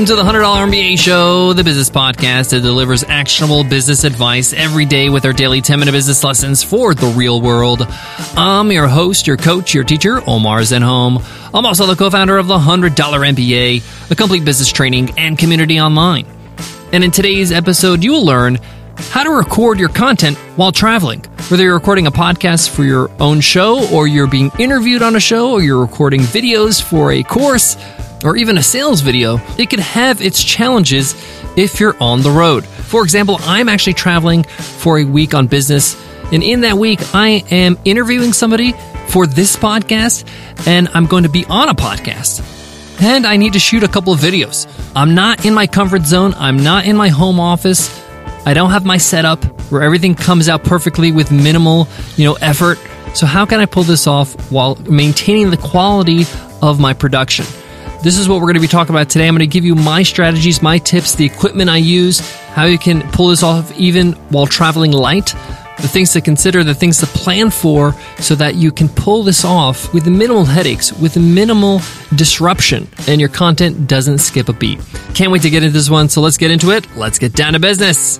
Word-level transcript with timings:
Welcome 0.00 0.16
to 0.16 0.22
the 0.22 0.32
$100 0.32 0.70
MBA 0.70 0.98
Show, 0.98 1.52
the 1.52 1.62
business 1.62 1.90
podcast 1.90 2.52
that 2.52 2.62
delivers 2.62 3.04
actionable 3.04 3.64
business 3.64 4.02
advice 4.04 4.54
every 4.54 4.86
day 4.86 5.10
with 5.10 5.26
our 5.26 5.34
daily 5.34 5.60
10 5.60 5.78
minute 5.78 5.92
business 5.92 6.24
lessons 6.24 6.62
for 6.62 6.94
the 6.94 7.08
real 7.08 7.42
world. 7.42 7.86
I'm 8.34 8.72
your 8.72 8.88
host, 8.88 9.26
your 9.26 9.36
coach, 9.36 9.74
your 9.74 9.84
teacher, 9.84 10.22
Omar 10.26 10.60
Zenhom. 10.60 11.22
I'm 11.52 11.66
also 11.66 11.84
the 11.84 11.96
co 11.96 12.08
founder 12.08 12.38
of 12.38 12.46
the 12.46 12.56
$100 12.56 12.94
MBA, 12.94 14.10
a 14.10 14.14
complete 14.14 14.42
business 14.42 14.72
training 14.72 15.10
and 15.18 15.36
community 15.36 15.78
online. 15.78 16.24
And 16.94 17.04
in 17.04 17.10
today's 17.10 17.52
episode, 17.52 18.02
you 18.02 18.12
will 18.12 18.24
learn 18.24 18.56
how 19.10 19.22
to 19.22 19.28
record 19.28 19.78
your 19.78 19.90
content 19.90 20.38
while 20.56 20.72
traveling. 20.72 21.26
Whether 21.50 21.64
you're 21.64 21.74
recording 21.74 22.06
a 22.06 22.12
podcast 22.12 22.68
for 22.68 22.84
your 22.84 23.10
own 23.18 23.40
show, 23.40 23.92
or 23.92 24.06
you're 24.06 24.28
being 24.28 24.52
interviewed 24.60 25.02
on 25.02 25.16
a 25.16 25.20
show, 25.20 25.50
or 25.50 25.60
you're 25.60 25.80
recording 25.80 26.20
videos 26.20 26.80
for 26.80 27.10
a 27.10 27.24
course, 27.24 27.76
or 28.22 28.36
even 28.36 28.56
a 28.56 28.62
sales 28.62 29.00
video, 29.00 29.40
it 29.58 29.68
could 29.68 29.80
have 29.80 30.22
its 30.22 30.44
challenges 30.44 31.16
if 31.56 31.80
you're 31.80 32.00
on 32.00 32.22
the 32.22 32.30
road. 32.30 32.64
For 32.64 33.02
example, 33.02 33.38
I'm 33.40 33.68
actually 33.68 33.94
traveling 33.94 34.44
for 34.44 35.00
a 35.00 35.04
week 35.04 35.34
on 35.34 35.48
business, 35.48 36.00
and 36.32 36.44
in 36.44 36.60
that 36.60 36.78
week, 36.78 37.00
I 37.12 37.42
am 37.50 37.76
interviewing 37.84 38.32
somebody 38.32 38.72
for 39.08 39.26
this 39.26 39.56
podcast, 39.56 40.28
and 40.68 40.88
I'm 40.94 41.06
going 41.06 41.24
to 41.24 41.28
be 41.28 41.46
on 41.46 41.68
a 41.68 41.74
podcast. 41.74 42.46
And 43.02 43.26
I 43.26 43.36
need 43.38 43.54
to 43.54 43.58
shoot 43.58 43.82
a 43.82 43.88
couple 43.88 44.12
of 44.12 44.20
videos. 44.20 44.68
I'm 44.94 45.16
not 45.16 45.44
in 45.44 45.54
my 45.54 45.66
comfort 45.66 46.04
zone, 46.04 46.32
I'm 46.36 46.62
not 46.62 46.84
in 46.84 46.96
my 46.96 47.08
home 47.08 47.40
office. 47.40 47.99
I 48.50 48.52
don't 48.52 48.70
have 48.70 48.84
my 48.84 48.96
setup 48.96 49.44
where 49.70 49.80
everything 49.80 50.16
comes 50.16 50.48
out 50.48 50.64
perfectly 50.64 51.12
with 51.12 51.30
minimal, 51.30 51.86
you 52.16 52.24
know, 52.24 52.34
effort. 52.40 52.78
So 53.14 53.24
how 53.24 53.46
can 53.46 53.60
I 53.60 53.66
pull 53.66 53.84
this 53.84 54.08
off 54.08 54.50
while 54.50 54.74
maintaining 54.90 55.50
the 55.50 55.56
quality 55.56 56.24
of 56.60 56.80
my 56.80 56.92
production? 56.92 57.46
This 58.02 58.18
is 58.18 58.28
what 58.28 58.40
we're 58.40 58.46
going 58.46 58.54
to 58.54 58.60
be 58.60 58.66
talking 58.66 58.92
about 58.92 59.08
today. 59.08 59.28
I'm 59.28 59.34
going 59.34 59.38
to 59.38 59.46
give 59.46 59.64
you 59.64 59.76
my 59.76 60.02
strategies, 60.02 60.62
my 60.62 60.78
tips, 60.78 61.14
the 61.14 61.24
equipment 61.24 61.70
I 61.70 61.76
use, 61.76 62.18
how 62.48 62.64
you 62.64 62.76
can 62.76 63.02
pull 63.12 63.28
this 63.28 63.44
off 63.44 63.70
even 63.78 64.14
while 64.30 64.48
traveling 64.48 64.90
light, 64.90 65.32
the 65.80 65.88
things 65.88 66.12
to 66.12 66.20
consider, 66.20 66.62
the 66.62 66.74
things 66.74 66.98
to 66.98 67.06
plan 67.06 67.50
for 67.50 67.92
so 68.18 68.34
that 68.34 68.54
you 68.54 68.70
can 68.70 68.88
pull 68.88 69.22
this 69.22 69.44
off 69.44 69.92
with 69.94 70.06
minimal 70.06 70.44
headaches, 70.44 70.92
with 70.92 71.16
minimal 71.16 71.80
disruption, 72.14 72.88
and 73.08 73.20
your 73.20 73.30
content 73.30 73.88
doesn't 73.88 74.18
skip 74.18 74.48
a 74.48 74.52
beat. 74.52 74.80
Can't 75.14 75.32
wait 75.32 75.42
to 75.42 75.50
get 75.50 75.62
into 75.62 75.72
this 75.72 75.90
one, 75.90 76.08
so 76.08 76.20
let's 76.20 76.36
get 76.36 76.50
into 76.50 76.70
it. 76.70 76.86
Let's 76.96 77.18
get 77.18 77.32
down 77.32 77.54
to 77.54 77.60
business. 77.60 78.18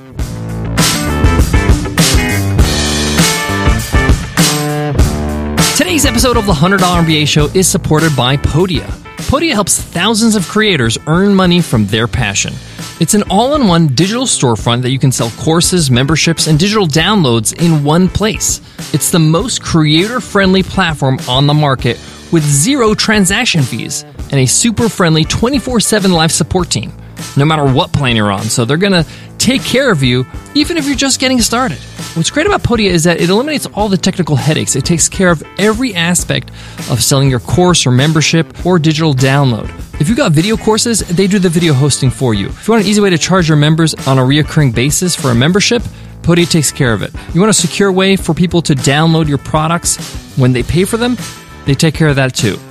Today's 5.76 6.06
episode 6.06 6.36
of 6.36 6.46
the 6.46 6.52
$100 6.52 6.78
MBA 6.78 7.26
Show 7.26 7.46
is 7.46 7.66
supported 7.66 8.14
by 8.14 8.36
Podia. 8.36 9.09
Podia 9.30 9.52
helps 9.52 9.80
thousands 9.80 10.34
of 10.34 10.48
creators 10.48 10.98
earn 11.06 11.32
money 11.32 11.60
from 11.60 11.86
their 11.86 12.08
passion. 12.08 12.52
It's 12.98 13.14
an 13.14 13.22
all 13.30 13.54
in 13.54 13.68
one 13.68 13.86
digital 13.86 14.24
storefront 14.24 14.82
that 14.82 14.90
you 14.90 14.98
can 14.98 15.12
sell 15.12 15.30
courses, 15.38 15.88
memberships, 15.88 16.48
and 16.48 16.58
digital 16.58 16.88
downloads 16.88 17.56
in 17.64 17.84
one 17.84 18.08
place. 18.08 18.60
It's 18.92 19.12
the 19.12 19.20
most 19.20 19.62
creator 19.62 20.20
friendly 20.20 20.64
platform 20.64 21.20
on 21.28 21.46
the 21.46 21.54
market 21.54 21.96
with 22.32 22.42
zero 22.42 22.92
transaction 22.92 23.62
fees 23.62 24.02
and 24.02 24.34
a 24.34 24.46
super 24.46 24.88
friendly 24.88 25.22
24 25.22 25.78
7 25.78 26.10
live 26.10 26.32
support 26.32 26.68
team, 26.68 26.92
no 27.36 27.44
matter 27.44 27.64
what 27.64 27.92
plan 27.92 28.16
you're 28.16 28.32
on. 28.32 28.42
So 28.42 28.64
they're 28.64 28.76
going 28.78 29.04
to 29.04 29.06
take 29.40 29.64
care 29.64 29.90
of 29.90 30.02
you 30.02 30.26
even 30.54 30.76
if 30.76 30.86
you're 30.86 30.94
just 30.94 31.18
getting 31.18 31.40
started. 31.40 31.78
What's 32.14 32.30
great 32.30 32.46
about 32.46 32.62
Podia 32.62 32.90
is 32.90 33.04
that 33.04 33.20
it 33.20 33.30
eliminates 33.30 33.66
all 33.66 33.88
the 33.88 33.96
technical 33.96 34.36
headaches. 34.36 34.76
It 34.76 34.84
takes 34.84 35.08
care 35.08 35.30
of 35.30 35.42
every 35.58 35.94
aspect 35.94 36.50
of 36.90 37.02
selling 37.02 37.30
your 37.30 37.40
course 37.40 37.86
or 37.86 37.90
membership 37.90 38.66
or 38.66 38.78
digital 38.78 39.14
download. 39.14 39.68
If 40.00 40.08
you've 40.08 40.18
got 40.18 40.32
video 40.32 40.56
courses, 40.56 41.00
they 41.00 41.26
do 41.26 41.38
the 41.38 41.48
video 41.48 41.72
hosting 41.72 42.10
for 42.10 42.34
you. 42.34 42.48
If 42.48 42.68
you 42.68 42.72
want 42.72 42.84
an 42.84 42.90
easy 42.90 43.00
way 43.00 43.10
to 43.10 43.18
charge 43.18 43.48
your 43.48 43.56
members 43.56 43.94
on 44.06 44.18
a 44.18 44.22
reoccurring 44.22 44.74
basis 44.74 45.16
for 45.16 45.30
a 45.30 45.34
membership, 45.34 45.82
Podia 46.22 46.48
takes 46.48 46.70
care 46.70 46.92
of 46.92 47.02
it. 47.02 47.12
You 47.34 47.40
want 47.40 47.50
a 47.50 47.54
secure 47.54 47.90
way 47.90 48.16
for 48.16 48.34
people 48.34 48.60
to 48.62 48.74
download 48.74 49.26
your 49.26 49.38
products 49.38 49.96
when 50.36 50.52
they 50.52 50.62
pay 50.62 50.84
for 50.84 50.96
them? 50.96 51.16
They 51.64 51.74
take 51.74 51.94
care 51.94 52.08
of 52.08 52.16
that 52.16 52.34
too. 52.34 52.58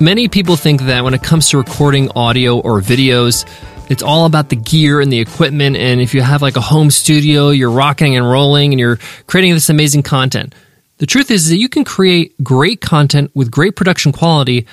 Many 0.00 0.28
people 0.28 0.54
think 0.54 0.82
that 0.82 1.02
when 1.02 1.12
it 1.12 1.24
comes 1.24 1.48
to 1.48 1.58
recording 1.58 2.08
audio 2.14 2.60
or 2.60 2.80
videos, 2.80 3.44
it's 3.90 4.02
all 4.02 4.26
about 4.26 4.48
the 4.48 4.54
gear 4.54 5.00
and 5.00 5.12
the 5.12 5.18
equipment. 5.18 5.76
And 5.76 6.00
if 6.00 6.14
you 6.14 6.22
have 6.22 6.40
like 6.40 6.54
a 6.54 6.60
home 6.60 6.92
studio, 6.92 7.48
you're 7.48 7.72
rocking 7.72 8.16
and 8.16 8.24
rolling 8.24 8.72
and 8.72 8.78
you're 8.78 8.98
creating 9.26 9.54
this 9.54 9.68
amazing 9.68 10.04
content. 10.04 10.54
The 10.98 11.06
truth 11.06 11.32
is 11.32 11.48
that 11.48 11.56
you 11.56 11.68
can 11.68 11.82
create 11.82 12.32
great 12.44 12.80
content 12.80 13.32
with 13.34 13.50
great 13.50 13.74
production 13.74 14.12
quality 14.12 14.68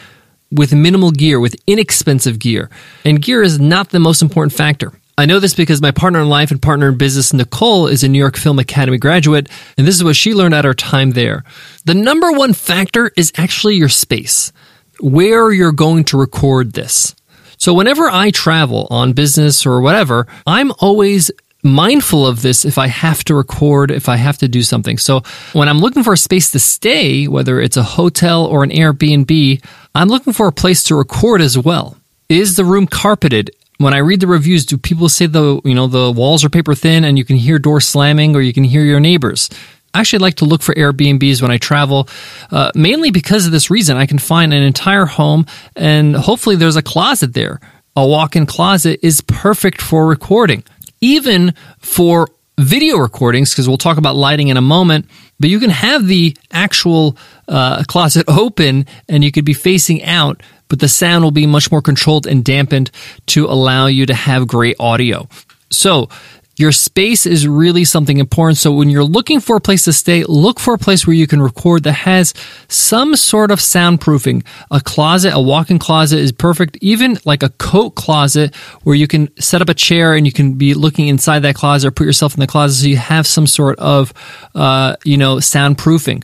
with 0.52 0.76
minimal 0.76 1.10
gear, 1.10 1.40
with 1.40 1.56
inexpensive 1.66 2.38
gear. 2.38 2.70
And 3.04 3.20
gear 3.20 3.42
is 3.42 3.60
not 3.60 3.90
the 3.90 4.00
most 4.00 4.22
important 4.22 4.54
factor. 4.54 4.94
I 5.18 5.26
know 5.26 5.40
this 5.40 5.56
because 5.56 5.82
my 5.82 5.92
partner 5.92 6.20
in 6.20 6.30
life 6.30 6.52
and 6.52 6.62
partner 6.62 6.90
in 6.90 7.00
business, 7.00 7.34
Nicole, 7.34 7.88
is 7.88 8.04
a 8.04 8.08
New 8.08 8.20
York 8.20 8.38
Film 8.38 8.60
Academy 8.60 9.00
graduate, 9.00 9.50
and 9.76 9.88
this 9.88 9.96
is 9.96 10.04
what 10.04 10.16
she 10.16 10.36
learned 10.36 10.54
at 10.54 10.66
her 10.66 10.74
time 10.76 11.12
there. 11.12 11.44
The 11.86 11.96
number 11.96 12.32
one 12.32 12.54
factor 12.54 13.12
is 13.16 13.32
actually 13.38 13.76
your 13.76 13.90
space 13.90 14.52
where 15.00 15.52
you're 15.52 15.72
going 15.72 16.04
to 16.06 16.18
record 16.18 16.74
this. 16.74 17.16
So 17.58 17.74
whenever 17.74 18.10
I 18.10 18.32
travel 18.32 18.88
on 18.90 19.14
business 19.14 19.66
or 19.66 19.82
whatever, 19.82 20.28
I'm 20.46 20.72
always 20.80 21.32
mindful 21.64 22.28
of 22.28 22.42
this 22.42 22.64
if 22.64 22.78
I 22.78 22.88
have 22.88 23.24
to 23.26 23.36
record, 23.36 23.92
if 23.92 24.08
I 24.08 24.18
have 24.18 24.38
to 24.38 24.48
do 24.48 24.62
something. 24.62 24.98
So 24.98 25.22
when 25.54 25.68
I'm 25.68 25.80
looking 25.80 26.04
for 26.04 26.14
a 26.14 26.18
space 26.18 26.52
to 26.52 26.60
stay, 26.60 27.28
whether 27.28 27.60
it's 27.60 27.78
a 27.78 27.84
hotel 27.84 28.46
or 28.46 28.64
an 28.64 28.70
Airbnb, 28.70 29.66
I'm 29.96 30.08
looking 30.08 30.34
for 30.34 30.48
a 30.48 30.52
place 30.52 30.84
to 30.86 30.96
record 30.96 31.42
as 31.42 31.58
well. 31.58 31.98
Is 32.30 32.56
the 32.56 32.66
room 32.66 32.88
carpeted? 32.88 33.52
When 33.78 33.94
I 33.94 33.98
read 33.98 34.22
the 34.22 34.28
reviews, 34.28 34.66
do 34.66 34.78
people 34.78 35.10
say 35.10 35.26
the 35.26 35.60
you 35.66 35.76
know 35.76 35.88
the 35.88 36.12
walls 36.12 36.46
are 36.46 36.50
paper 36.50 36.76
thin 36.76 37.04
and 37.04 37.18
you 37.18 37.26
can 37.26 37.36
hear 37.36 37.60
doors 37.60 37.86
slamming 37.86 38.36
or 38.36 38.42
you 38.42 38.54
can 38.54 38.64
hear 38.64 38.84
your 38.84 39.00
neighbors? 39.02 39.50
I 39.96 40.00
actually 40.00 40.20
like 40.20 40.36
to 40.36 40.46
look 40.46 40.62
for 40.62 40.76
Airbnbs 40.76 41.42
when 41.42 41.52
I 41.52 41.58
travel, 41.58 42.10
uh, 42.52 42.70
mainly 42.76 43.12
because 43.12 43.46
of 43.46 43.54
this 43.54 43.72
reason. 43.72 43.96
I 43.96 44.06
can 44.06 44.20
find 44.20 44.54
an 44.54 44.62
entire 44.62 45.06
home 45.06 45.46
and 45.74 46.16
hopefully 46.16 46.58
there's 46.58 46.76
a 46.76 46.82
closet 46.82 47.34
there. 47.34 47.62
A 47.96 48.06
walk 48.06 48.36
in 48.36 48.46
closet 48.46 49.00
is 49.02 49.22
perfect 49.22 49.82
for 49.82 50.06
recording, 50.06 50.66
even 51.00 51.54
for 51.80 52.28
video 52.60 52.98
recordings, 52.98 53.52
because 53.52 53.70
we'll 53.70 53.78
talk 53.78 53.98
about 53.98 54.18
lighting 54.18 54.50
in 54.50 54.58
a 54.58 54.62
moment. 54.62 55.06
But 55.40 55.50
you 55.50 55.62
can 55.62 55.70
have 55.70 56.06
the 56.06 56.36
actual 56.52 57.18
uh, 57.48 57.86
closet 57.88 58.26
open 58.28 58.88
and 59.08 59.24
you 59.24 59.32
could 59.32 59.46
be 59.46 59.54
facing 59.54 60.04
out, 60.04 60.44
but 60.68 60.82
the 60.82 60.90
sound 60.90 61.24
will 61.24 61.32
be 61.32 61.48
much 61.48 61.72
more 61.72 61.82
controlled 61.82 62.28
and 62.28 62.44
dampened 62.44 62.92
to 63.28 63.46
allow 63.46 63.88
you 63.88 64.06
to 64.08 64.14
have 64.14 64.46
great 64.46 64.76
audio. 64.78 65.30
So, 65.72 66.10
your 66.58 66.72
space 66.72 67.26
is 67.26 67.48
really 67.48 67.84
something 67.84 68.18
important. 68.18 68.58
So 68.58 68.72
when 68.72 68.90
you're 68.90 69.04
looking 69.04 69.40
for 69.40 69.58
a 69.58 69.62
place 69.62 69.84
to 69.84 69.94
stay, 69.94 70.24
look 70.24 70.60
for 70.60 70.74
a 70.74 70.78
place 70.78 71.06
where 71.06 71.16
you 71.16 71.28
can 71.28 71.42
record 71.42 71.84
that 71.84 71.94
has 71.94 72.34
some 72.68 73.16
sort 73.16 73.52
of 73.52 73.60
soundproofing. 73.60 74.46
A 74.72 74.80
closet, 74.80 75.34
a 75.34 75.42
walk-in 75.42 75.80
closet 75.80 76.20
is 76.20 76.32
perfect. 76.32 76.78
Even 76.82 77.18
like 77.26 77.44
a 77.44 77.50
coat 77.50 77.92
closet 77.92 78.56
where 78.84 78.96
you 78.96 79.08
can 79.08 79.30
set 79.40 79.62
up 79.62 79.70
a 79.70 79.74
chair 79.74 80.14
and 80.16 80.26
you 80.26 80.32
can 80.32 80.54
be 80.54 80.74
looking 80.74 81.08
inside 81.08 81.40
that 81.40 81.56
closet 81.56 81.88
or 81.88 81.92
put 81.92 82.06
yourself 82.06 82.34
in 82.34 82.40
the 82.40 82.48
closet 82.48 82.82
so 82.82 82.88
you 82.88 82.98
have 82.98 83.28
some 83.28 83.48
sort 83.48 83.78
of, 83.80 84.14
uh, 84.54 84.96
you 85.04 85.18
know, 85.18 85.38
soundproofing. 85.38 86.24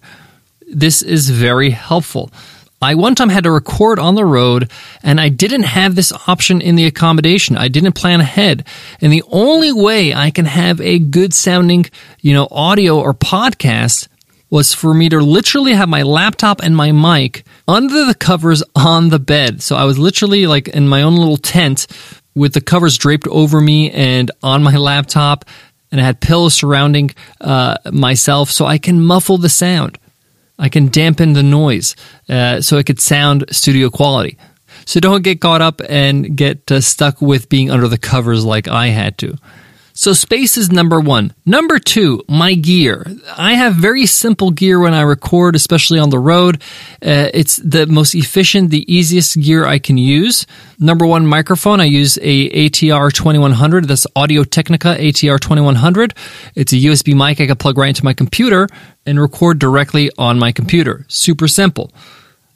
This 0.67 1.01
is 1.01 1.29
very 1.29 1.71
helpful. 1.71 2.31
I 2.81 2.95
one 2.95 3.13
time 3.13 3.29
had 3.29 3.43
to 3.43 3.51
record 3.51 3.99
on 3.99 4.15
the 4.15 4.25
road 4.25 4.71
and 5.03 5.21
I 5.21 5.29
didn't 5.29 5.63
have 5.63 5.93
this 5.93 6.11
option 6.27 6.61
in 6.61 6.75
the 6.75 6.85
accommodation. 6.85 7.55
I 7.55 7.67
didn't 7.67 7.93
plan 7.93 8.21
ahead. 8.21 8.65
And 9.01 9.13
the 9.13 9.23
only 9.27 9.71
way 9.71 10.15
I 10.15 10.31
can 10.31 10.45
have 10.45 10.81
a 10.81 10.97
good 10.97 11.33
sounding, 11.33 11.85
you 12.21 12.33
know, 12.33 12.47
audio 12.49 12.99
or 12.99 13.13
podcast 13.13 14.07
was 14.49 14.73
for 14.73 14.93
me 14.93 15.09
to 15.09 15.19
literally 15.19 15.73
have 15.73 15.89
my 15.89 16.01
laptop 16.01 16.61
and 16.61 16.75
my 16.75 16.91
mic 16.91 17.45
under 17.67 18.05
the 18.05 18.15
covers 18.15 18.63
on 18.75 19.09
the 19.09 19.19
bed. 19.19 19.61
So 19.61 19.75
I 19.75 19.85
was 19.85 19.99
literally 19.99 20.47
like 20.47 20.67
in 20.67 20.87
my 20.87 21.03
own 21.03 21.15
little 21.15 21.37
tent 21.37 21.85
with 22.33 22.53
the 22.53 22.61
covers 22.61 22.97
draped 22.97 23.27
over 23.27 23.61
me 23.61 23.91
and 23.91 24.31
on 24.41 24.63
my 24.63 24.75
laptop 24.75 25.45
and 25.91 26.01
I 26.01 26.03
had 26.03 26.19
pillows 26.19 26.55
surrounding 26.55 27.13
uh, 27.41 27.75
myself 27.91 28.49
so 28.49 28.65
I 28.65 28.77
can 28.77 29.01
muffle 29.01 29.37
the 29.37 29.49
sound. 29.49 29.97
I 30.61 30.69
can 30.69 30.87
dampen 30.87 31.33
the 31.33 31.43
noise 31.43 31.95
uh, 32.29 32.61
so 32.61 32.77
it 32.77 32.85
could 32.85 33.01
sound 33.01 33.45
studio 33.49 33.89
quality. 33.89 34.37
So 34.85 34.99
don't 34.99 35.23
get 35.23 35.41
caught 35.41 35.61
up 35.61 35.81
and 35.89 36.37
get 36.37 36.71
uh, 36.71 36.79
stuck 36.81 37.19
with 37.21 37.49
being 37.49 37.71
under 37.71 37.87
the 37.87 37.97
covers 37.97 38.45
like 38.45 38.67
I 38.67 38.87
had 38.87 39.17
to. 39.17 39.37
So 40.01 40.13
space 40.13 40.57
is 40.57 40.71
number 40.71 40.99
one. 40.99 41.31
Number 41.45 41.77
two, 41.77 42.23
my 42.27 42.55
gear. 42.55 43.05
I 43.37 43.53
have 43.53 43.75
very 43.75 44.07
simple 44.07 44.49
gear 44.49 44.79
when 44.79 44.95
I 44.95 45.01
record, 45.01 45.55
especially 45.55 45.99
on 45.99 46.09
the 46.09 46.17
road. 46.17 46.55
Uh, 47.05 47.29
it's 47.35 47.57
the 47.57 47.85
most 47.85 48.15
efficient, 48.15 48.71
the 48.71 48.83
easiest 48.91 49.39
gear 49.39 49.63
I 49.63 49.77
can 49.77 49.99
use. 49.99 50.47
Number 50.79 51.05
one, 51.05 51.27
microphone. 51.27 51.79
I 51.79 51.85
use 51.85 52.17
a 52.23 52.49
ATR 52.49 53.13
2100. 53.13 53.87
That's 53.87 54.07
Audio 54.15 54.43
Technica 54.43 54.95
ATR 54.97 55.39
2100. 55.39 56.15
It's 56.55 56.73
a 56.73 56.77
USB 56.77 57.13
mic 57.13 57.39
I 57.39 57.45
can 57.45 57.57
plug 57.57 57.77
right 57.77 57.89
into 57.89 58.03
my 58.03 58.15
computer 58.15 58.67
and 59.05 59.19
record 59.19 59.59
directly 59.59 60.09
on 60.17 60.39
my 60.39 60.51
computer. 60.51 61.05
Super 61.09 61.47
simple. 61.47 61.91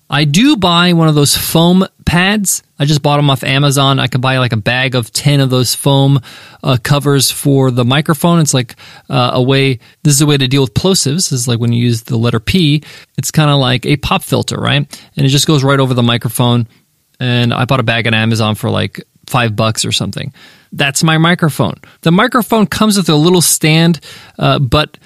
I 0.09 0.25
do 0.25 0.55
buy 0.55 0.93
one 0.93 1.07
of 1.07 1.15
those 1.15 1.35
foam 1.35 1.85
pads. 2.05 2.61
I 2.77 2.85
just 2.85 3.01
bought 3.01 3.17
them 3.17 3.29
off 3.29 3.43
Amazon. 3.43 3.99
I 3.99 4.07
could 4.07 4.21
buy 4.21 4.37
like 4.37 4.53
a 4.53 4.57
bag 4.57 4.93
of 4.93 5.11
10 5.11 5.39
of 5.39 5.49
those 5.49 5.73
foam 5.73 6.19
uh, 6.63 6.77
covers 6.81 7.31
for 7.31 7.71
the 7.71 7.83
microphone. 7.83 8.39
It's 8.39 8.53
like 8.53 8.75
uh, 9.09 9.31
a 9.33 9.41
way, 9.41 9.79
this 10.03 10.13
is 10.13 10.21
a 10.21 10.25
way 10.25 10.37
to 10.37 10.47
deal 10.47 10.61
with 10.61 10.73
plosives. 10.73 11.31
Is 11.31 11.47
like 11.47 11.59
when 11.59 11.73
you 11.73 11.83
use 11.83 12.03
the 12.03 12.17
letter 12.17 12.39
P, 12.39 12.83
it's 13.17 13.31
kind 13.31 13.49
of 13.49 13.59
like 13.59 13.85
a 13.85 13.97
pop 13.97 14.21
filter, 14.21 14.57
right? 14.57 14.77
And 15.17 15.25
it 15.25 15.29
just 15.29 15.47
goes 15.47 15.63
right 15.63 15.79
over 15.79 15.93
the 15.93 16.03
microphone. 16.03 16.67
And 17.19 17.53
I 17.53 17.65
bought 17.65 17.79
a 17.79 17.83
bag 17.83 18.05
on 18.07 18.13
Amazon 18.13 18.55
for 18.55 18.69
like 18.69 19.01
five 19.25 19.55
bucks 19.55 19.85
or 19.85 19.91
something. 19.91 20.33
That's 20.71 21.03
my 21.03 21.17
microphone. 21.17 21.75
The 22.01 22.11
microphone 22.11 22.67
comes 22.67 22.97
with 22.97 23.09
a 23.09 23.15
little 23.15 23.41
stand, 23.41 24.01
uh, 24.37 24.59
but 24.59 24.97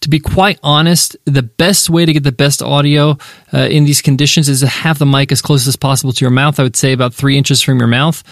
to 0.00 0.08
be 0.08 0.18
quite 0.18 0.58
honest, 0.62 1.16
the 1.26 1.42
best 1.42 1.90
way 1.90 2.06
to 2.06 2.12
get 2.12 2.22
the 2.22 2.32
best 2.32 2.62
audio 2.62 3.18
uh, 3.52 3.58
in 3.58 3.84
these 3.84 4.00
conditions 4.00 4.48
is 4.48 4.60
to 4.60 4.66
have 4.66 4.98
the 4.98 5.06
mic 5.06 5.30
as 5.30 5.42
close 5.42 5.66
as 5.66 5.76
possible 5.76 6.12
to 6.12 6.24
your 6.24 6.30
mouth. 6.30 6.58
I 6.58 6.62
would 6.62 6.76
say 6.76 6.92
about 6.92 7.14
three 7.14 7.36
inches 7.36 7.60
from 7.60 7.78
your 7.78 7.88
mouth. 7.88 8.22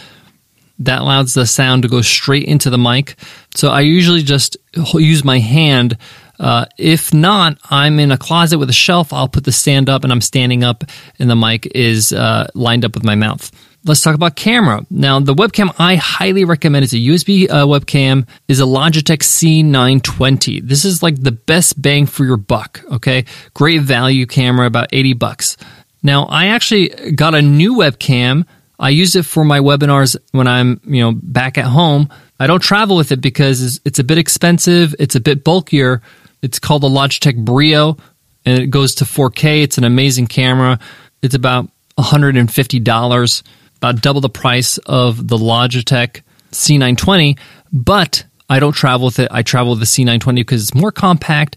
That 0.80 1.00
allows 1.00 1.34
the 1.34 1.46
sound 1.46 1.82
to 1.82 1.88
go 1.88 2.00
straight 2.02 2.44
into 2.44 2.70
the 2.70 2.78
mic. 2.78 3.16
So 3.54 3.68
I 3.68 3.80
usually 3.80 4.22
just 4.22 4.56
use 4.94 5.24
my 5.24 5.40
hand. 5.40 5.98
Uh, 6.38 6.66
if 6.76 7.12
not, 7.12 7.58
I'm 7.70 7.98
in 7.98 8.12
a 8.12 8.18
closet 8.18 8.58
with 8.58 8.70
a 8.70 8.74
shelf. 8.74 9.12
I'll 9.12 9.28
put 9.28 9.44
the 9.44 9.52
stand 9.52 9.88
up 9.88 10.04
and 10.04 10.12
I'm 10.12 10.20
standing 10.20 10.62
up, 10.62 10.84
and 11.18 11.28
the 11.28 11.36
mic 11.36 11.66
is 11.74 12.12
uh, 12.12 12.46
lined 12.54 12.84
up 12.84 12.94
with 12.94 13.04
my 13.04 13.14
mouth 13.14 13.50
let's 13.84 14.02
talk 14.02 14.14
about 14.14 14.36
camera. 14.36 14.84
Now, 14.90 15.20
the 15.20 15.34
webcam 15.34 15.74
I 15.78 15.96
highly 15.96 16.44
recommend 16.44 16.84
is 16.84 16.92
a 16.92 16.96
USB 16.96 17.48
uh, 17.48 17.66
webcam 17.66 18.26
is 18.46 18.60
a 18.60 18.64
Logitech 18.64 19.20
C920. 19.20 20.66
This 20.66 20.84
is 20.84 21.02
like 21.02 21.20
the 21.20 21.32
best 21.32 21.80
bang 21.80 22.06
for 22.06 22.24
your 22.24 22.36
buck, 22.36 22.82
okay? 22.92 23.24
Great 23.54 23.82
value 23.82 24.26
camera, 24.26 24.66
about 24.66 24.88
80 24.92 25.14
bucks. 25.14 25.56
Now, 26.02 26.24
I 26.24 26.46
actually 26.46 26.88
got 27.12 27.34
a 27.34 27.42
new 27.42 27.74
webcam. 27.74 28.46
I 28.78 28.90
use 28.90 29.16
it 29.16 29.24
for 29.24 29.44
my 29.44 29.60
webinars 29.60 30.16
when 30.32 30.46
I'm, 30.46 30.80
you 30.84 31.02
know, 31.02 31.12
back 31.12 31.58
at 31.58 31.64
home. 31.64 32.08
I 32.38 32.46
don't 32.46 32.62
travel 32.62 32.96
with 32.96 33.10
it 33.10 33.20
because 33.20 33.80
it's 33.84 33.98
a 33.98 34.04
bit 34.04 34.18
expensive, 34.18 34.94
it's 34.98 35.16
a 35.16 35.20
bit 35.20 35.42
bulkier. 35.42 36.02
It's 36.42 36.58
called 36.58 36.82
the 36.82 36.88
Logitech 36.88 37.44
Brio 37.44 37.96
and 38.44 38.62
it 38.62 38.68
goes 38.68 38.96
to 38.96 39.04
4K. 39.04 39.62
It's 39.62 39.78
an 39.78 39.84
amazing 39.84 40.26
camera. 40.26 40.78
It's 41.22 41.34
about 41.34 41.68
$150 41.98 43.42
about 43.78 44.02
double 44.02 44.20
the 44.20 44.28
price 44.28 44.78
of 44.78 45.26
the 45.28 45.36
Logitech 45.36 46.22
C920, 46.52 47.38
but 47.72 48.24
I 48.50 48.60
don't 48.60 48.72
travel 48.72 49.06
with 49.06 49.18
it. 49.18 49.28
I 49.30 49.42
travel 49.42 49.70
with 49.70 49.80
the 49.80 49.86
C920 49.86 50.36
because 50.36 50.62
it's 50.62 50.74
more 50.74 50.90
compact 50.90 51.56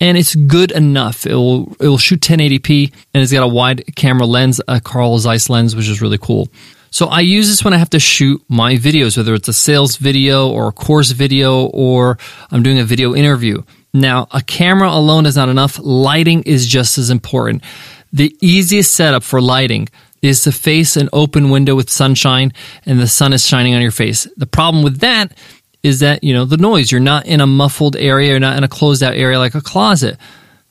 and 0.00 0.18
it's 0.18 0.34
good 0.34 0.72
enough. 0.72 1.26
It 1.26 1.34
will 1.34 1.76
it 1.80 1.88
will 1.88 1.98
shoot 1.98 2.20
1080p 2.20 2.92
and 3.14 3.22
it's 3.22 3.32
got 3.32 3.44
a 3.44 3.48
wide 3.48 3.94
camera 3.94 4.26
lens, 4.26 4.60
a 4.66 4.80
Carl 4.80 5.18
Zeiss 5.18 5.48
lens, 5.48 5.76
which 5.76 5.88
is 5.88 6.02
really 6.02 6.18
cool. 6.18 6.48
So 6.90 7.06
I 7.06 7.20
use 7.20 7.48
this 7.48 7.64
when 7.64 7.72
I 7.72 7.78
have 7.78 7.90
to 7.90 8.00
shoot 8.00 8.42
my 8.48 8.74
videos, 8.74 9.16
whether 9.16 9.32
it's 9.34 9.48
a 9.48 9.52
sales 9.54 9.96
video 9.96 10.48
or 10.50 10.68
a 10.68 10.72
course 10.72 11.12
video 11.12 11.66
or 11.66 12.18
I'm 12.50 12.62
doing 12.62 12.78
a 12.78 12.84
video 12.84 13.14
interview. 13.14 13.62
Now, 13.94 14.26
a 14.30 14.40
camera 14.40 14.90
alone 14.90 15.26
is 15.26 15.36
not 15.36 15.48
enough. 15.48 15.78
Lighting 15.78 16.42
is 16.44 16.66
just 16.66 16.98
as 16.98 17.10
important. 17.10 17.62
The 18.12 18.34
easiest 18.40 18.94
setup 18.94 19.22
for 19.22 19.40
lighting 19.40 19.88
is 20.22 20.42
to 20.42 20.52
face 20.52 20.96
an 20.96 21.08
open 21.12 21.50
window 21.50 21.74
with 21.74 21.90
sunshine 21.90 22.52
and 22.86 23.00
the 23.00 23.08
sun 23.08 23.32
is 23.32 23.46
shining 23.46 23.74
on 23.74 23.82
your 23.82 23.90
face. 23.90 24.26
The 24.36 24.46
problem 24.46 24.82
with 24.84 25.00
that 25.00 25.36
is 25.82 26.00
that, 26.00 26.22
you 26.22 26.32
know, 26.32 26.44
the 26.44 26.56
noise, 26.56 26.92
you're 26.92 27.00
not 27.00 27.26
in 27.26 27.40
a 27.40 27.46
muffled 27.46 27.96
area, 27.96 28.30
you're 28.30 28.40
not 28.40 28.56
in 28.56 28.64
a 28.64 28.68
closed 28.68 29.02
out 29.02 29.14
area 29.14 29.38
like 29.38 29.54
a 29.54 29.60
closet 29.60 30.16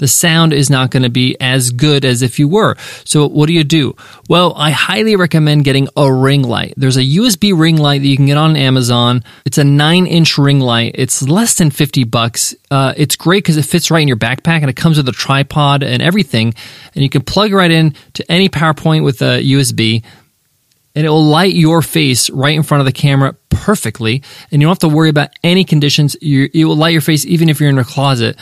the 0.02 0.08
sound 0.08 0.52
is 0.52 0.68
not 0.68 0.90
going 0.90 1.04
to 1.04 1.12
be 1.12 1.38
as 1.40 1.70
good 1.70 2.06
as 2.06 2.24
if 2.24 2.40
you 2.40 2.48
were. 2.48 2.76
So 3.06 3.28
what 3.28 3.46
do 3.46 3.54
you 3.54 3.64
do? 3.64 3.96
Well, 4.28 4.54
I 4.58 4.72
highly 4.72 5.16
recommend 5.16 5.64
getting 5.64 5.88
a 5.96 6.12
ring 6.12 6.42
light. 6.42 6.74
There's 6.76 6.98
a 6.98 7.04
USB 7.04 7.58
ring 7.58 7.78
light 7.78 8.02
that 8.02 8.08
you 8.08 8.18
can 8.18 8.26
get 8.26 8.38
on 8.38 8.56
Amazon. 8.56 9.24
It's 9.46 9.60
a 9.60 9.64
nine 9.64 10.08
inch 10.08 10.40
ring 10.40 10.60
light. 10.60 10.96
It's 10.96 11.22
less 11.22 11.60
than 11.60 11.70
50 11.70 12.04
bucks. 12.06 12.56
Uh, 12.72 12.96
it's 12.98 13.16
great 13.16 13.44
because 13.44 13.58
it 13.58 13.66
fits 13.66 13.92
right 13.92 14.02
in 14.02 14.08
your 14.08 14.18
backpack 14.18 14.62
and 14.62 14.72
it 14.72 14.76
comes 14.76 14.98
with 14.98 15.08
a 15.08 15.12
tripod 15.12 15.84
and 15.84 16.02
everything. 16.02 16.56
And 16.96 17.04
you 17.04 17.10
can 17.10 17.22
plug 17.22 17.52
right 17.52 17.70
in 17.70 17.94
to 18.14 18.32
any 18.32 18.50
PowerPoint 18.50 19.04
with 19.04 19.22
a 19.22 19.40
USB 19.44 20.04
and 20.96 21.06
it 21.06 21.10
will 21.10 21.24
light 21.24 21.54
your 21.54 21.84
face 21.84 22.30
right 22.32 22.56
in 22.56 22.64
front 22.64 22.82
of 22.82 22.86
the 22.86 22.92
camera 22.92 23.36
perfectly. 23.50 24.24
And 24.52 24.62
you 24.62 24.68
don't 24.68 24.72
have 24.72 24.90
to 24.90 24.96
worry 24.96 25.10
about 25.10 25.30
any 25.44 25.64
conditions. 25.64 26.18
You, 26.22 26.50
it 26.54 26.66
will 26.66 26.76
light 26.76 26.94
your 26.94 27.02
face 27.02 27.24
even 27.26 27.50
if 27.50 27.60
you're 27.60 27.70
in 27.70 27.78
a 27.78 27.84
closet. 27.84 28.38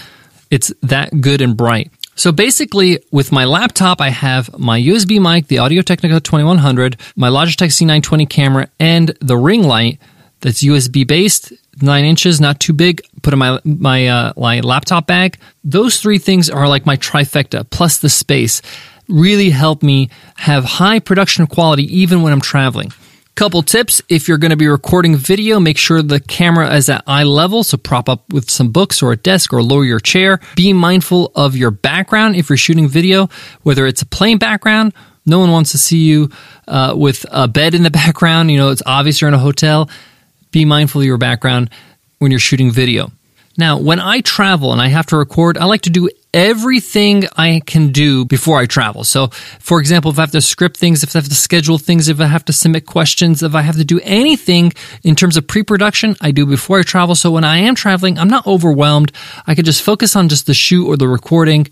It's 0.49 0.73
that 0.81 1.21
good 1.21 1.41
and 1.41 1.55
bright. 1.55 1.91
So 2.15 2.31
basically, 2.33 2.99
with 3.11 3.31
my 3.31 3.45
laptop, 3.45 4.01
I 4.01 4.09
have 4.09 4.57
my 4.59 4.79
USB 4.79 5.21
mic, 5.21 5.47
the 5.47 5.59
Audio 5.59 5.81
Technica 5.81 6.19
2100, 6.19 6.97
my 7.15 7.29
Logitech 7.29 7.69
C920 7.69 8.29
camera, 8.29 8.67
and 8.79 9.15
the 9.21 9.37
ring 9.37 9.63
light 9.63 9.99
that's 10.41 10.63
USB 10.63 11.07
based, 11.07 11.53
nine 11.81 12.03
inches, 12.03 12.41
not 12.41 12.59
too 12.59 12.73
big. 12.73 13.01
Put 13.21 13.33
in 13.33 13.39
my 13.39 13.59
my 13.63 14.07
uh, 14.07 14.33
my 14.35 14.59
laptop 14.59 15.07
bag. 15.07 15.37
Those 15.63 16.01
three 16.01 16.17
things 16.17 16.49
are 16.49 16.67
like 16.67 16.85
my 16.85 16.97
trifecta 16.97 17.69
plus 17.69 17.99
the 17.99 18.09
space. 18.09 18.61
Really 19.07 19.49
help 19.49 19.81
me 19.81 20.09
have 20.35 20.63
high 20.65 20.99
production 20.99 21.47
quality 21.47 21.83
even 21.99 22.21
when 22.21 22.33
I'm 22.33 22.41
traveling. 22.41 22.91
Couple 23.39 23.63
tips 23.63 24.01
if 24.09 24.27
you're 24.27 24.37
going 24.37 24.51
to 24.51 24.57
be 24.57 24.67
recording 24.67 25.15
video, 25.15 25.61
make 25.61 25.77
sure 25.77 26.01
the 26.01 26.19
camera 26.19 26.75
is 26.75 26.89
at 26.89 27.05
eye 27.07 27.23
level, 27.23 27.63
so 27.63 27.77
prop 27.77 28.09
up 28.09 28.33
with 28.33 28.49
some 28.51 28.69
books 28.69 29.01
or 29.01 29.13
a 29.13 29.15
desk 29.15 29.53
or 29.53 29.63
lower 29.63 29.85
your 29.85 30.01
chair. 30.01 30.41
Be 30.57 30.73
mindful 30.73 31.31
of 31.35 31.55
your 31.55 31.71
background 31.71 32.35
if 32.35 32.49
you're 32.49 32.57
shooting 32.57 32.89
video, 32.89 33.29
whether 33.63 33.87
it's 33.87 34.01
a 34.01 34.05
plain 34.05 34.39
background. 34.39 34.91
No 35.25 35.39
one 35.39 35.51
wants 35.51 35.71
to 35.71 35.77
see 35.77 35.99
you 35.99 36.29
uh, 36.67 36.93
with 36.97 37.25
a 37.31 37.47
bed 37.47 37.75
in 37.75 37.83
the 37.83 37.89
background. 38.03 38.51
You 38.51 38.57
know, 38.57 38.71
it's 38.71 38.83
obvious 38.85 39.21
you're 39.21 39.29
in 39.29 39.33
a 39.33 39.39
hotel. 39.39 39.89
Be 40.51 40.65
mindful 40.65 40.99
of 40.99 41.07
your 41.07 41.17
background 41.17 41.69
when 42.17 42.31
you're 42.31 42.41
shooting 42.41 42.71
video. 42.71 43.09
Now, 43.57 43.79
when 43.79 44.01
I 44.01 44.19
travel 44.19 44.73
and 44.73 44.81
I 44.81 44.89
have 44.89 45.05
to 45.07 45.17
record, 45.17 45.57
I 45.57 45.63
like 45.63 45.83
to 45.83 45.89
do 45.89 46.09
everything 46.33 47.25
I 47.37 47.61
can 47.65 47.91
do 47.91 48.25
before 48.25 48.59
I 48.59 48.65
travel. 48.65 49.03
So, 49.03 49.27
for 49.59 49.79
example, 49.79 50.11
if 50.11 50.19
I 50.19 50.21
have 50.21 50.31
to 50.31 50.41
script 50.41 50.77
things, 50.77 51.03
if 51.03 51.15
I 51.15 51.19
have 51.19 51.29
to 51.29 51.35
schedule 51.35 51.77
things, 51.77 52.07
if 52.07 52.19
I 52.19 52.25
have 52.25 52.45
to 52.45 52.53
submit 52.53 52.85
questions, 52.85 53.41
if 53.43 53.55
I 53.55 53.61
have 53.61 53.77
to 53.77 53.85
do 53.85 53.99
anything 54.03 54.73
in 55.03 55.15
terms 55.15 55.37
of 55.37 55.47
pre 55.47 55.63
production, 55.63 56.15
I 56.21 56.31
do 56.31 56.45
before 56.45 56.79
I 56.79 56.83
travel. 56.83 57.15
So, 57.15 57.31
when 57.31 57.43
I 57.43 57.59
am 57.59 57.75
traveling, 57.75 58.19
I'm 58.19 58.29
not 58.29 58.45
overwhelmed. 58.45 59.11
I 59.47 59.55
can 59.55 59.65
just 59.65 59.81
focus 59.81 60.15
on 60.15 60.29
just 60.29 60.45
the 60.45 60.53
shoot 60.53 60.87
or 60.87 60.97
the 60.97 61.07
recording. 61.07 61.67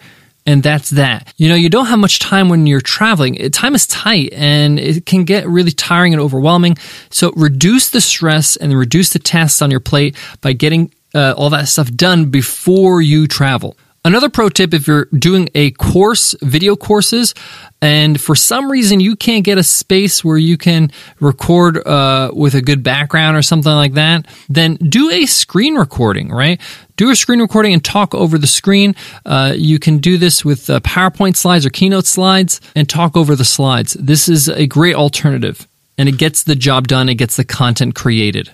And 0.45 0.63
that's 0.63 0.91
that. 0.91 1.33
You 1.35 1.49
know, 1.49 1.55
you 1.55 1.69
don't 1.69 1.87
have 1.87 1.99
much 1.99 2.19
time 2.19 2.47
when 2.47 2.67
you're 2.67 2.79
traveling. 2.79 3.35
Time 3.51 3.75
is 3.75 3.85
tight 3.85 4.31
and 4.31 4.79
it 4.79 5.05
can 5.05 5.25
get 5.25 5.45
really 5.45 5.71
tiring 5.71 6.13
and 6.13 6.21
overwhelming. 6.21 6.77
So 7.09 7.33
reduce 7.35 7.89
the 7.89 7.99
stress 7.99 8.55
and 8.55 8.73
reduce 8.73 9.09
the 9.09 9.19
tasks 9.19 9.61
on 9.61 9.71
your 9.71 9.81
plate 9.81 10.15
by 10.39 10.53
getting 10.53 10.93
uh, 11.13 11.33
all 11.35 11.49
that 11.49 11.67
stuff 11.67 11.91
done 11.91 12.29
before 12.29 13.01
you 13.01 13.27
travel. 13.27 13.75
Another 14.07 14.29
pro 14.29 14.47
tip 14.47 14.73
if 14.73 14.87
you're 14.87 15.09
doing 15.11 15.49
a 15.53 15.71
course, 15.71 16.33
video 16.41 16.77
courses, 16.77 17.35
and 17.81 18.21
for 18.21 18.35
some 18.35 18.71
reason 18.71 19.01
you 19.01 19.17
can't 19.17 19.43
get 19.43 19.57
a 19.57 19.63
space 19.63 20.23
where 20.23 20.37
you 20.37 20.55
can 20.55 20.91
record 21.19 21.85
uh, 21.85 22.31
with 22.33 22.55
a 22.55 22.61
good 22.61 22.83
background 22.83 23.35
or 23.35 23.41
something 23.41 23.69
like 23.69 23.95
that, 23.95 24.25
then 24.47 24.75
do 24.75 25.09
a 25.09 25.25
screen 25.25 25.75
recording, 25.75 26.29
right? 26.29 26.61
Do 26.95 27.09
a 27.09 27.17
screen 27.17 27.41
recording 27.41 27.73
and 27.73 27.83
talk 27.83 28.15
over 28.15 28.37
the 28.37 28.47
screen. 28.47 28.95
Uh, 29.25 29.53
you 29.57 29.77
can 29.77 29.97
do 29.97 30.17
this 30.17 30.45
with 30.45 30.69
uh, 30.69 30.79
PowerPoint 30.79 31.35
slides 31.35 31.65
or 31.65 31.69
Keynote 31.69 32.05
slides 32.05 32.61
and 32.77 32.87
talk 32.87 33.17
over 33.17 33.35
the 33.35 33.43
slides. 33.43 33.91
This 33.99 34.29
is 34.29 34.47
a 34.47 34.67
great 34.67 34.95
alternative 34.95 35.67
and 35.97 36.07
it 36.07 36.17
gets 36.17 36.43
the 36.43 36.55
job 36.55 36.87
done, 36.87 37.09
it 37.09 37.15
gets 37.15 37.35
the 37.35 37.43
content 37.43 37.93
created. 37.93 38.53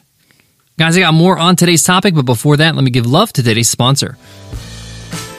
Guys, 0.79 0.98
I 0.98 1.01
got 1.01 1.13
more 1.13 1.38
on 1.38 1.55
today's 1.55 1.83
topic, 1.83 2.15
but 2.15 2.25
before 2.25 2.57
that, 2.57 2.74
let 2.74 2.83
me 2.83 2.89
give 2.89 3.05
love 3.05 3.31
to 3.33 3.43
today's 3.43 3.69
sponsor. 3.69 4.17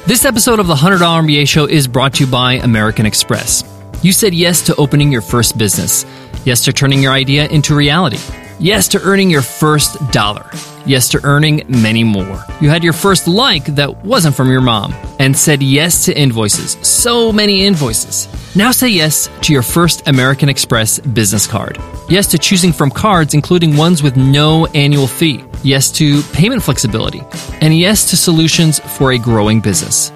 This 0.06 0.26
episode 0.26 0.60
of 0.60 0.66
the 0.66 0.74
$100 0.74 0.98
MBA 0.98 1.48
Show 1.48 1.64
is 1.64 1.88
brought 1.88 2.12
to 2.14 2.26
you 2.26 2.30
by 2.30 2.56
American 2.56 3.06
Express. 3.06 3.64
You 4.02 4.12
said 4.12 4.34
yes 4.34 4.60
to 4.66 4.76
opening 4.76 5.10
your 5.10 5.22
first 5.22 5.56
business, 5.56 6.04
yes 6.44 6.62
to 6.66 6.74
turning 6.74 7.02
your 7.02 7.12
idea 7.12 7.48
into 7.48 7.74
reality. 7.74 8.18
Yes 8.58 8.88
to 8.88 9.02
earning 9.02 9.30
your 9.30 9.42
first 9.42 9.98
dollar. 10.12 10.48
Yes 10.86 11.08
to 11.10 11.20
earning 11.24 11.62
many 11.68 12.04
more. 12.04 12.44
You 12.60 12.68
had 12.68 12.84
your 12.84 12.92
first 12.92 13.26
like 13.26 13.64
that 13.74 14.04
wasn't 14.04 14.36
from 14.36 14.50
your 14.50 14.60
mom 14.60 14.94
and 15.18 15.36
said 15.36 15.62
yes 15.62 16.04
to 16.04 16.16
invoices. 16.16 16.72
So 16.86 17.32
many 17.32 17.64
invoices. 17.66 18.28
Now 18.54 18.70
say 18.70 18.88
yes 18.88 19.28
to 19.42 19.52
your 19.52 19.62
first 19.62 20.06
American 20.06 20.48
Express 20.48 21.00
business 21.00 21.46
card. 21.46 21.78
Yes 22.08 22.26
to 22.28 22.38
choosing 22.38 22.72
from 22.72 22.90
cards, 22.90 23.34
including 23.34 23.76
ones 23.76 24.02
with 24.02 24.16
no 24.16 24.66
annual 24.66 25.06
fee. 25.06 25.44
Yes 25.62 25.90
to 25.92 26.22
payment 26.32 26.62
flexibility. 26.62 27.22
And 27.60 27.76
yes 27.76 28.08
to 28.10 28.16
solutions 28.16 28.78
for 28.78 29.12
a 29.12 29.18
growing 29.18 29.60
business. 29.60 30.12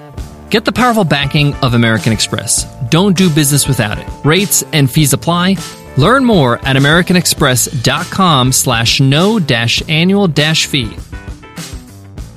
Get 0.51 0.65
the 0.65 0.73
powerful 0.73 1.05
backing 1.05 1.55
of 1.57 1.75
American 1.75 2.13
Express. 2.13 2.65
Don't 2.89 3.17
do 3.17 3.29
business 3.29 3.67
without 3.67 3.99
it. 3.99 4.07
Rates 4.25 4.63
and 4.73 4.91
fees 4.91 5.13
apply. 5.13 5.57
Learn 5.99 6.25
more 6.25 6.65
at 6.65 6.77
americanexpress.com 6.77 8.53
slash 8.53 9.01
no 9.01 9.41
dash 9.41 9.83
annual 9.89 10.29
dash 10.29 10.67
fee. 10.67 10.97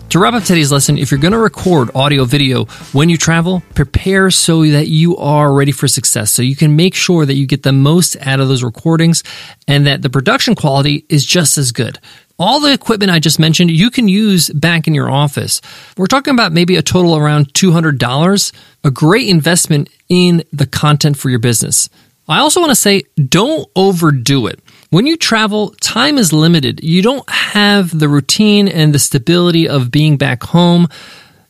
To 0.10 0.20
wrap 0.20 0.34
up 0.34 0.44
today's 0.44 0.72
lesson, 0.72 0.98
if 0.98 1.12
you're 1.12 1.20
going 1.20 1.34
to 1.34 1.38
record 1.38 1.92
audio 1.94 2.26
video 2.26 2.66
when 2.92 3.08
you 3.08 3.18
travel, 3.18 3.62
prepare 3.76 4.32
so 4.32 4.66
that 4.66 4.88
you 4.88 5.16
are 5.18 5.54
ready 5.54 5.72
for 5.72 5.88
success. 5.88 6.32
So 6.32 6.42
you 6.42 6.56
can 6.56 6.76
make 6.76 6.96
sure 6.96 7.24
that 7.24 7.36
you 7.36 7.46
get 7.46 7.62
the 7.62 7.72
most 7.72 8.18
out 8.26 8.40
of 8.40 8.48
those 8.48 8.64
recordings 8.64 9.24
and 9.68 9.86
that 9.86 10.02
the 10.02 10.10
production 10.10 10.56
quality 10.56 11.06
is 11.08 11.24
just 11.24 11.60
as 11.60 11.72
good. 11.72 12.00
All 12.40 12.62
the 12.62 12.74
equipment 12.74 13.12
I 13.12 13.20
just 13.20 13.38
mentioned, 13.38 13.70
you 13.70 13.92
can 13.92 14.08
use 14.08 14.50
back 14.50 14.88
in 14.88 14.96
your 14.96 15.12
office. 15.12 15.62
We're 15.96 16.08
talking 16.08 16.34
about 16.34 16.52
maybe 16.52 16.78
a 16.78 16.82
total 16.82 17.16
around 17.16 17.54
$200, 17.54 18.54
a 18.84 18.92
great 18.92 19.30
investment 19.30 19.88
in 20.10 20.44
the 20.52 20.66
content 20.66 21.16
for 21.16 21.30
your 21.30 21.38
business. 21.38 21.90
I 22.32 22.40
also 22.40 22.62
want 22.62 22.72
to 22.72 22.76
say 22.76 23.04
don't 23.16 23.68
overdo 23.76 24.48
it. 24.48 24.60
When 24.90 25.06
you 25.06 25.18
travel, 25.18 25.72
time 25.82 26.18
is 26.18 26.32
limited. 26.32 26.82
You 26.82 27.02
don't 27.02 27.30
have 27.30 27.98
the 27.98 28.08
routine 28.08 28.70
and 28.70 28.94
the 28.94 29.00
stability 29.00 29.68
of 29.68 29.92
being 29.92 30.16
back 30.16 30.44
home. 30.44 30.88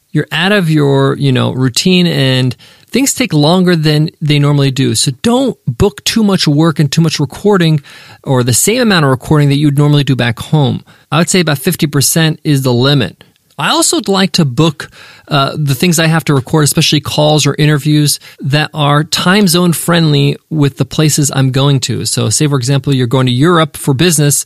You're 0.09 0.27
out 0.31 0.51
of 0.51 0.69
your, 0.69 1.15
you 1.17 1.31
know, 1.31 1.51
routine 1.51 2.07
and 2.07 2.55
things 2.87 3.13
take 3.13 3.31
longer 3.31 3.75
than 3.75 4.09
they 4.21 4.39
normally 4.39 4.71
do. 4.71 4.95
So 4.95 5.11
don't 5.21 5.57
book 5.65 6.03
too 6.03 6.23
much 6.23 6.47
work 6.47 6.79
and 6.79 6.91
too 6.91 7.01
much 7.01 7.19
recording 7.19 7.81
or 8.23 8.43
the 8.43 8.51
same 8.51 8.81
amount 8.81 9.05
of 9.05 9.11
recording 9.11 9.49
that 9.49 9.55
you'd 9.55 9.77
normally 9.77 10.03
do 10.03 10.15
back 10.15 10.39
home. 10.39 10.83
I 11.11 11.19
would 11.19 11.29
say 11.29 11.39
about 11.41 11.57
50% 11.57 12.39
is 12.43 12.63
the 12.63 12.73
limit. 12.73 13.23
I 13.61 13.69
also 13.69 14.01
like 14.07 14.33
to 14.33 14.45
book 14.45 14.89
uh, 15.27 15.55
the 15.55 15.75
things 15.75 15.99
I 15.99 16.07
have 16.07 16.25
to 16.25 16.33
record, 16.33 16.63
especially 16.63 16.99
calls 16.99 17.45
or 17.45 17.55
interviews 17.57 18.19
that 18.39 18.71
are 18.73 19.03
time 19.03 19.47
zone 19.47 19.71
friendly 19.73 20.35
with 20.49 20.77
the 20.77 20.85
places 20.85 21.31
I'm 21.33 21.51
going 21.51 21.79
to. 21.81 22.05
So, 22.05 22.29
say 22.29 22.47
for 22.47 22.57
example, 22.57 22.95
you're 22.95 23.05
going 23.05 23.27
to 23.27 23.31
Europe 23.31 23.77
for 23.77 23.93
business 23.93 24.45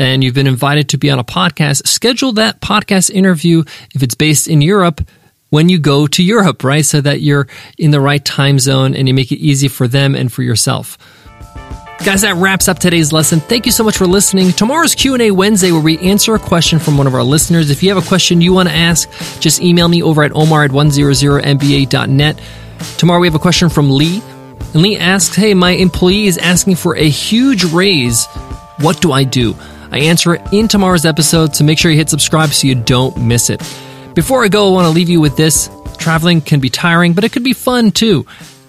and 0.00 0.24
you've 0.24 0.34
been 0.34 0.46
invited 0.46 0.88
to 0.90 0.98
be 0.98 1.10
on 1.10 1.18
a 1.18 1.24
podcast, 1.24 1.86
schedule 1.86 2.32
that 2.32 2.60
podcast 2.60 3.10
interview 3.10 3.62
if 3.94 4.02
it's 4.02 4.14
based 4.14 4.48
in 4.48 4.60
Europe 4.60 5.00
when 5.50 5.68
you 5.68 5.78
go 5.78 6.06
to 6.06 6.22
Europe, 6.22 6.64
right? 6.64 6.84
So 6.84 7.00
that 7.00 7.20
you're 7.20 7.46
in 7.78 7.90
the 7.90 8.00
right 8.00 8.24
time 8.24 8.58
zone 8.58 8.94
and 8.94 9.08
you 9.08 9.14
make 9.14 9.32
it 9.32 9.38
easy 9.38 9.68
for 9.68 9.88
them 9.88 10.14
and 10.14 10.32
for 10.32 10.42
yourself. 10.42 10.98
Guys, 12.04 12.22
that 12.22 12.36
wraps 12.36 12.68
up 12.68 12.78
today's 12.78 13.12
lesson. 13.12 13.40
Thank 13.40 13.66
you 13.66 13.72
so 13.72 13.82
much 13.82 13.98
for 13.98 14.06
listening. 14.06 14.52
Tomorrow's 14.52 14.94
Q&A 14.94 15.32
Wednesday 15.32 15.72
where 15.72 15.80
we 15.80 15.98
answer 15.98 16.32
a 16.36 16.38
question 16.38 16.78
from 16.78 16.96
one 16.96 17.08
of 17.08 17.14
our 17.14 17.24
listeners. 17.24 17.70
If 17.70 17.82
you 17.82 17.92
have 17.92 18.02
a 18.02 18.06
question 18.06 18.40
you 18.40 18.52
want 18.52 18.68
to 18.68 18.74
ask, 18.74 19.10
just 19.40 19.60
email 19.60 19.88
me 19.88 20.00
over 20.02 20.22
at 20.22 20.30
omar 20.32 20.62
at 20.62 20.70
100mba.net. 20.70 22.40
Tomorrow 22.98 23.20
we 23.20 23.26
have 23.26 23.34
a 23.34 23.40
question 23.40 23.68
from 23.68 23.90
Lee. 23.90 24.22
And 24.72 24.76
Lee 24.76 24.96
asks, 24.96 25.34
hey, 25.34 25.54
my 25.54 25.72
employee 25.72 26.28
is 26.28 26.38
asking 26.38 26.76
for 26.76 26.96
a 26.96 27.08
huge 27.08 27.64
raise. 27.64 28.26
What 28.78 29.02
do 29.02 29.10
I 29.10 29.24
do? 29.24 29.56
I 29.90 29.98
answer 29.98 30.34
it 30.34 30.52
in 30.52 30.68
tomorrow's 30.68 31.04
episode, 31.04 31.56
so 31.56 31.64
make 31.64 31.78
sure 31.78 31.90
you 31.90 31.96
hit 31.96 32.08
subscribe 32.08 32.50
so 32.50 32.68
you 32.68 32.76
don't 32.76 33.16
miss 33.16 33.50
it. 33.50 33.58
Before 34.14 34.44
I 34.44 34.48
go, 34.48 34.68
I 34.68 34.72
want 34.72 34.84
to 34.84 34.90
leave 34.90 35.08
you 35.08 35.20
with 35.20 35.36
this. 35.36 35.68
Traveling 35.98 36.42
can 36.42 36.60
be 36.60 36.70
tiring, 36.70 37.12
but 37.12 37.24
it 37.24 37.32
could 37.32 37.44
be 37.44 37.54
fun 37.54 37.90
too 37.90 38.24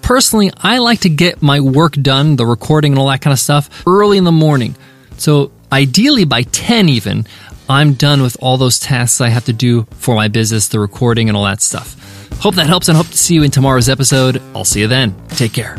personally, 0.09 0.51
I 0.57 0.79
like 0.79 1.01
to 1.01 1.09
get 1.09 1.43
my 1.43 1.59
work 1.59 1.93
done, 1.93 2.35
the 2.35 2.43
recording 2.43 2.93
and 2.93 2.99
all 2.99 3.09
that 3.09 3.21
kind 3.21 3.31
of 3.31 3.37
stuff, 3.37 3.69
early 3.85 4.17
in 4.17 4.23
the 4.23 4.31
morning. 4.31 4.75
So 5.17 5.51
ideally 5.71 6.25
by 6.25 6.41
10 6.41 6.89
even, 6.89 7.27
I'm 7.69 7.93
done 7.93 8.23
with 8.23 8.35
all 8.41 8.57
those 8.57 8.79
tasks 8.79 9.21
I 9.21 9.29
have 9.29 9.45
to 9.45 9.53
do 9.53 9.85
for 9.91 10.15
my 10.15 10.27
business, 10.27 10.67
the 10.67 10.79
recording 10.79 11.29
and 11.29 11.37
all 11.37 11.43
that 11.43 11.61
stuff. 11.61 11.95
Hope 12.39 12.55
that 12.55 12.65
helps 12.65 12.87
and 12.87 12.97
hope 12.97 13.05
to 13.05 13.17
see 13.19 13.35
you 13.35 13.43
in 13.43 13.51
tomorrow's 13.51 13.87
episode. 13.87 14.41
I'll 14.55 14.65
see 14.65 14.79
you 14.79 14.87
then. 14.87 15.13
Take 15.27 15.53
care. 15.53 15.77